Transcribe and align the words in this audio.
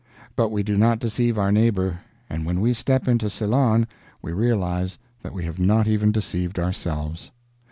But 0.35 0.49
we 0.49 0.63
do 0.63 0.77
not 0.77 0.97
deceive 0.97 1.37
our 1.37 1.51
neighbor; 1.51 1.99
and 2.27 2.43
when 2.43 2.59
we 2.59 2.73
step 2.73 3.07
into 3.07 3.29
Ceylon 3.29 3.85
we 4.19 4.31
realize 4.31 4.97
that 5.21 5.31
we 5.31 5.43
have 5.45 5.59
not 5.59 5.85
even 5.87 6.11
deceived 6.11 6.57
ourselves. 6.57 7.29